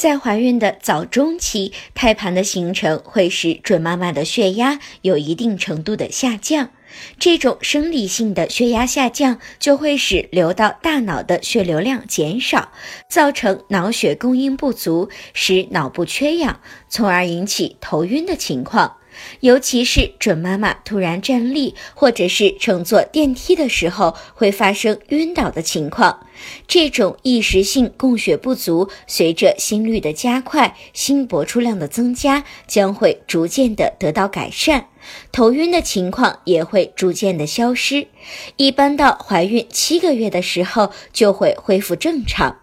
[0.00, 6.70] 在怀孕的早中期，胎盘的形成会使准妈妈的血压有一定程度的下降。
[7.18, 12.72] 这种生理性的血压下降，就会使流到大脑的血流量减少，
[13.10, 18.96] 造成脑血供应不足，使脑部缺氧，从而引起头晕的情况。
[19.40, 26.26] 尤其是准妈妈突然站立，或者是乘坐电梯的时候，会发生晕倒的情况。
[26.66, 34.86] 这种一时性供血不足，随着心率的加快、心搏出量的增加，将会逐渐的得到改善，
[35.32, 38.06] 头晕的情况也会逐渐的消失。
[38.56, 42.56] 一般到怀孕七个月的时候，就会恢复正常。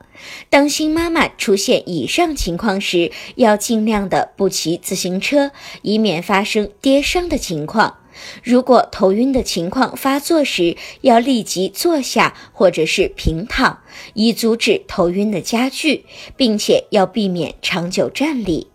[0.50, 7.98] 当新妈妈出现以上情况时，要尽量的不骑自行车，以免发生跌伤的情况。
[8.44, 13.80] 如果头晕的情况发作时，要立即坐下或者是平躺，
[14.16, 16.04] 以阻止头晕的加剧，
[16.36, 18.68] 并且要避免长久站立。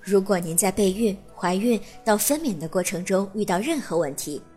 [0.00, 4.40] 如果您在备孕、怀孕到分娩的过程中遇到任何问题，